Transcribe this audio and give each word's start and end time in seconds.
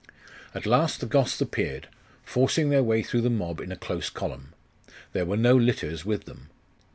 At 0.55 0.65
last 0.65 0.99
the 0.99 1.05
Goths 1.05 1.39
appeared, 1.41 1.87
forcing 2.23 2.71
their 2.71 2.81
way 2.81 3.03
through 3.03 3.21
the 3.21 3.29
mob 3.29 3.59
in 3.61 3.71
a 3.71 3.75
close 3.75 4.09
column. 4.09 4.51
There 5.13 5.27
were 5.27 5.37
no 5.37 5.55
litters 5.55 6.07
with 6.07 6.25
them. 6.25 6.49